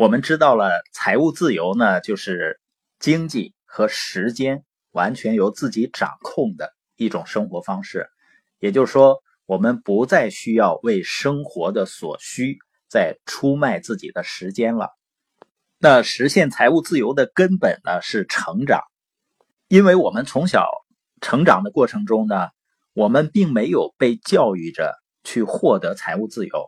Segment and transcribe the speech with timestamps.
[0.00, 2.58] 我们知道了，财务自由呢，就是
[2.98, 8.08] 经济和时间完全由自己掌控的一种生活方式。
[8.60, 12.56] 也就是说，我们不再需要为生活的所需
[12.88, 14.88] 再出卖自己的时间了。
[15.76, 18.80] 那实现财务自由的根本呢，是成长，
[19.68, 20.66] 因为我们从小
[21.20, 22.48] 成长的过程中呢，
[22.94, 24.94] 我们并没有被教育着
[25.24, 26.66] 去获得财务自由。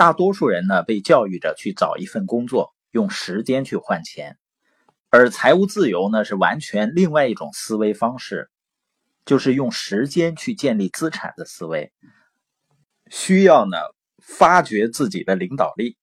[0.00, 4.38] 大多数人呢，被教育着去找一份工作，用时间去换钱，
[5.10, 8.48] 而财务自由呢，是完全另外一种思维方式，
[9.26, 11.92] 就是用时间去建立资产的思维，
[13.10, 13.76] 需要呢
[14.22, 15.98] 发掘自己的领导力，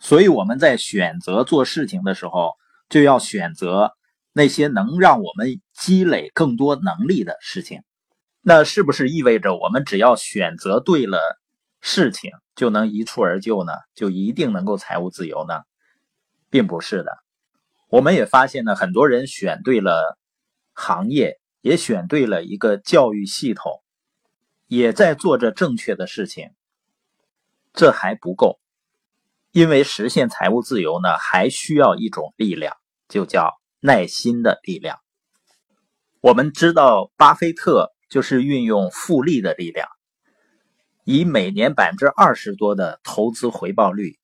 [0.00, 2.54] 所以我们在选择做事情的时候，
[2.88, 3.92] 就要选择
[4.32, 7.82] 那些能让我们积累更多能力的事情。
[8.40, 11.38] 那是不是意味着我们只要选择对了
[11.80, 12.32] 事情？
[12.54, 13.72] 就能一蹴而就呢？
[13.94, 15.62] 就一定能够财务自由呢？
[16.50, 17.12] 并不是的。
[17.88, 20.18] 我们也发现呢，很多人选对了
[20.72, 23.82] 行业，也选对了一个教育系统，
[24.66, 26.50] 也在做着正确的事情，
[27.72, 28.58] 这还不够。
[29.52, 32.76] 因为实现财务自由呢，还需要一种力量，
[33.08, 34.98] 就叫耐心的力量。
[36.20, 39.88] 我们知道，巴菲特就是运用复利的力量。
[41.10, 44.18] 以每年百分之二十多的投资回报率，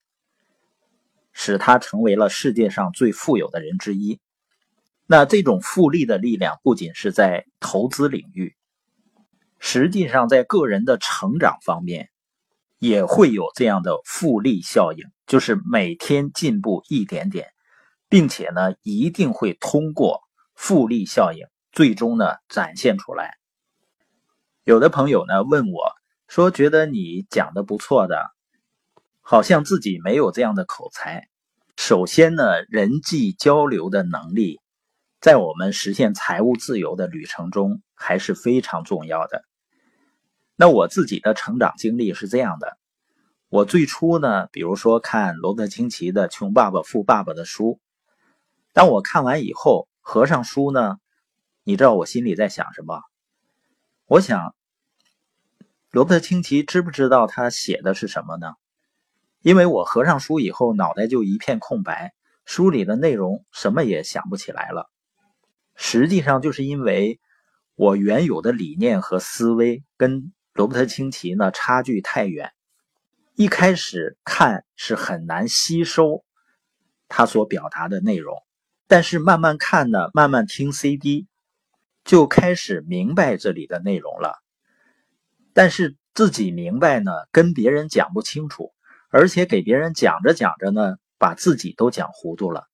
[1.33, 4.21] 使他成为了世界上最富有的人之一。
[5.07, 8.55] 那这种复利的力量不仅是在投资领域，
[9.59, 12.11] 实际上在个人的成长方面
[12.79, 17.49] 也会有这样的复利效应，就是每天进步一点点，
[18.11, 20.21] 并且呢，一定会通过
[20.55, 23.39] 复利效应最终呢展现出来。
[24.65, 25.94] 有的朋友呢问我。
[26.27, 28.31] 说觉得你讲的不错的，
[29.21, 31.29] 好像自己没有这样的口才。
[31.77, 34.61] 首先呢，人际交流的能力，
[35.21, 39.45] 在我们实现财务自由的旅程中还是非常重要的。
[40.57, 42.79] 那我自己的成长经历是这样的：
[43.49, 47.81] 我最初呢，比如说看罗伯特清崎的《穷爸爸富爸爸》的书，
[48.73, 50.97] 当我看完以后，合上书呢，
[51.65, 53.03] 你知道我心里在想什么？
[54.07, 54.55] 我想。
[55.95, 58.55] 罗伯特清崎知不知道他写的是什么呢？
[59.43, 62.13] 因为我合上书以后，脑袋就一片空白，
[62.45, 64.91] 书里的内容什么也想不起来了。
[65.77, 67.21] 实际上，就是因为
[67.77, 72.51] 我原有的理念和思维跟罗伯特清崎呢差距太远，
[73.37, 76.25] 一开始看是很难吸收
[77.07, 78.37] 他所表达的内容，
[78.89, 81.29] 但是慢慢看呢，慢慢听 CD，
[82.05, 84.43] 就开始明白这里的内容了。
[85.55, 88.73] 但是自己明白呢，跟别人讲不清楚，
[89.09, 92.67] 而且给别人讲着讲着呢，把自己都讲糊涂了。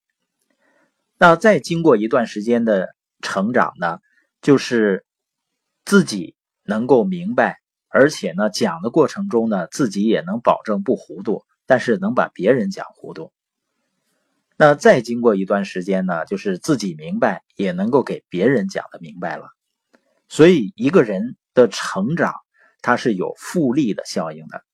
[1.19, 2.89] 那再经过一段时间的
[3.21, 3.99] 成长呢，
[4.41, 5.05] 就是
[5.85, 13.31] 自己能够明白，而且呢，讲的过程中呢，自己也能保证不糊涂，但是能把别人讲糊涂。
[14.57, 19.51] 那再经过一段时间呢，就是自己明白，也能够给别人讲的明白了。
[20.31, 22.33] 所以一个人的成长。
[22.83, 24.65] 它是有复利的效应的。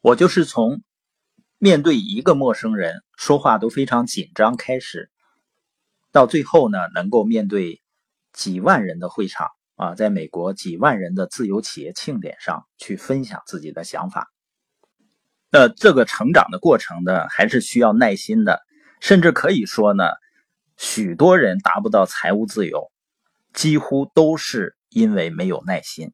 [0.00, 0.82] 我就是从
[1.58, 5.10] 面对一个陌生人说话都非常紧张开始，
[6.12, 7.82] 到最后呢，能够面对
[8.32, 14.30] 几万人的会场啊，在美国几万人的自由企业庆典上去分享自己的想法。
[15.50, 18.60] 那这个成长的过程呢，还是需要耐心的，
[19.00, 20.04] 甚至可以说呢，
[20.76, 22.92] 许多人达不到财务自由，
[23.52, 26.12] 几乎都是因为没有耐心。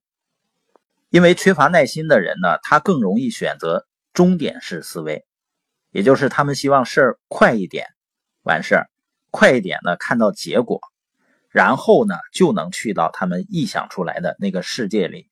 [1.15, 5.25] 因为缺乏耐心的人呢，他更容易选择终点式思维，
[5.93, 7.87] 也就是他们希望事儿快一点
[8.43, 8.91] 完事儿，
[9.31, 10.81] 快一点呢看到结果，
[11.51, 15.31] 然后呢就能去到他们臆想出来的那个世界里。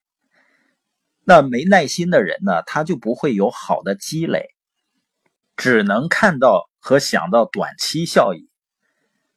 [1.24, 4.50] 那没耐心的人呢，他就不会有好的积累，
[5.56, 8.48] 只能看到和想到短期效益，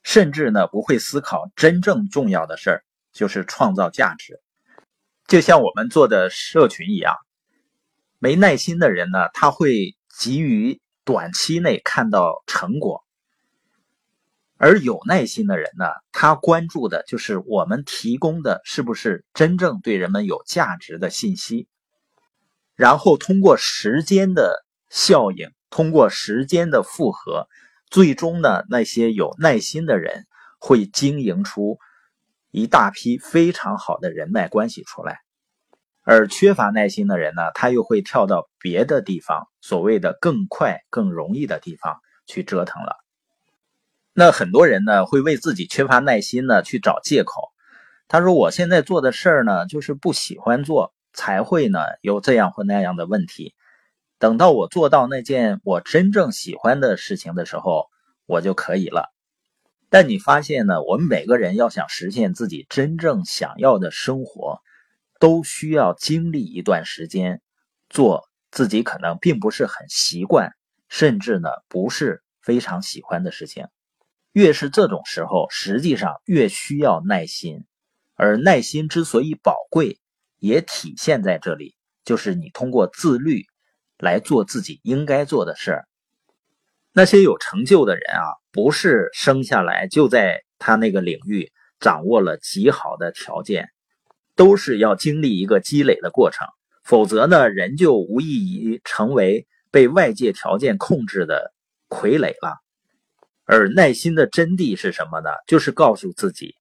[0.04, 2.84] 甚至呢不会思考真正重要的事儿，
[3.14, 4.40] 就是创造价值。
[5.28, 7.16] 就像我们做的社群一样，
[8.20, 13.02] 没耐心的人呢，他会急于短期内看到成果；
[14.58, 21.68] 而有耐心的人呢，他关注的就是我们提供的是不是真正对人们有价值的信息，
[22.76, 27.48] 然后通过时间的效应，通过时间的复合，
[27.90, 30.28] 最终呢，那些有耐心的人
[30.60, 31.80] 会经营出。
[32.56, 35.20] 一大批非常好的人脉关系出来，
[36.04, 42.96] 而缺乏耐心的人呢，他又会跳到别的地方，所谓的更快、更容易的地方去折腾了。
[44.14, 47.52] 那很多人呢，会为自己缺乏耐心呢去找借口。
[48.08, 53.54] 他说：“我现在做的事儿呢，就是不喜欢做，才会呢有这样或那样的问题。
[54.18, 57.88] 等到我做到那件我真正喜欢的事情的时候，
[58.26, 59.12] 我就可以了。”
[59.98, 64.60] 但你发现呢，我们每个人要想实现自己真正想要的生活，
[65.22, 67.42] 都需要经历一段时间，
[67.90, 70.52] 做自己可能并不是很习惯，
[70.90, 73.68] 甚至呢不是非常喜欢的事情。
[74.34, 77.64] 越是这种时候，实际上越需要耐心，
[78.16, 80.02] 而耐心之所以宝贵，
[80.40, 83.46] 也体现在这里，就是你通过自律
[83.98, 85.88] 来做自己应该做的事儿。
[86.98, 93.68] 那些有成就的人啊，不是生下来就在他那个领域掌握了极好的条件，
[94.34, 96.48] 都是要经历一个积累的过程，
[96.86, 101.54] 否则呢，人就无异于成为被外界条件控制的
[101.90, 102.62] 傀儡了。
[103.44, 105.30] 而耐心的真谛是什么呢？
[105.48, 106.56] 就是告诉自己，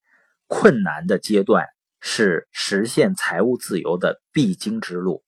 [0.49, 1.69] 困难的阶段
[2.01, 5.23] 是实现财务自由的必经之路，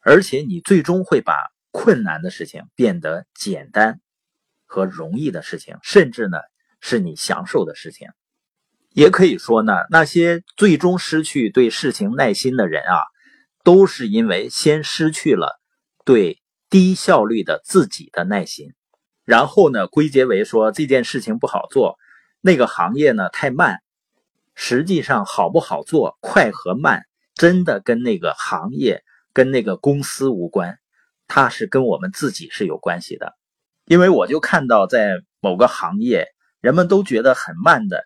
[0.00, 1.34] 而且你最终会把
[1.70, 4.00] 困难的事情变得简单
[4.66, 6.38] 和容易的事情，甚至呢
[6.80, 8.08] 是你享受的事情。
[8.90, 12.98] 也可以说呢，那些最终失去对事情耐心的人啊，
[13.62, 15.60] 都是因为先失去了
[16.04, 18.74] 对低效率的自己的耐心。
[19.24, 21.98] 然后呢，归结为说这件事情不好做，
[22.40, 23.78] 那个行业呢太慢。
[24.54, 27.04] 实际上，好不好做、快和慢，
[27.34, 30.78] 真的跟那个行业、跟那个公司无关，
[31.28, 33.34] 它是跟我们自己是有关系的。
[33.84, 36.26] 因为我就看到，在某个行业，
[36.60, 38.02] 人们都觉得很慢的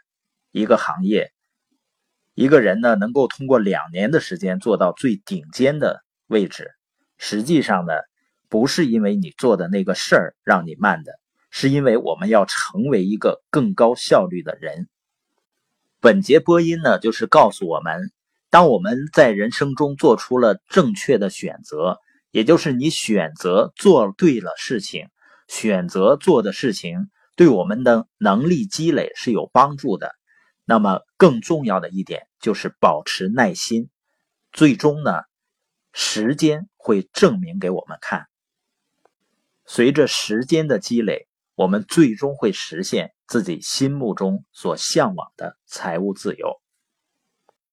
[0.51, 1.33] 一个行业，
[2.35, 6.71] 一个人呢能够通过两年的时间做到最顶尖的位置，
[7.17, 7.95] 实际上呢。
[8.49, 11.13] 不是因为你做的那个事儿让你慢的，
[11.49, 14.91] 是因为我们要成为一个更高效率的人。
[16.01, 18.13] 本节播音呢，就是告诉我们，
[18.51, 21.99] 当我们在人生中做出了正确的选择，
[22.33, 25.11] 也就是你选择做对了事情，
[25.49, 30.15] 选择做的事情对我们的能力积累是有帮助的。
[30.65, 33.91] 那么更重要的一点就是保持耐心，
[34.51, 35.21] 最终呢，
[35.93, 38.29] 时间会证明给我们看。
[39.67, 46.62] 随着时间的积累，我们最终会实现自己心目中所向往的财务自由。